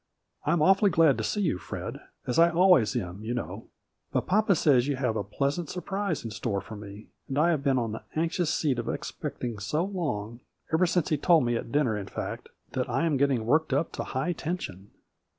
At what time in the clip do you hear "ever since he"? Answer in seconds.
10.73-11.17